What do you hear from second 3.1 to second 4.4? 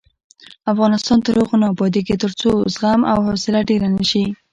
او حوصله ډیره نشي.